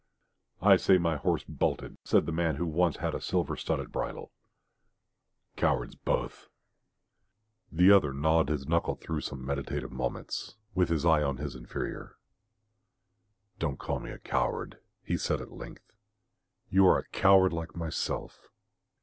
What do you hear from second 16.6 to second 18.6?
"You are a coward like myself."